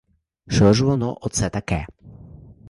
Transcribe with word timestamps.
Що 0.47 0.73
ж 0.73 0.85
воно 0.85 1.17
оце 1.21 1.49
таке? 1.49 1.87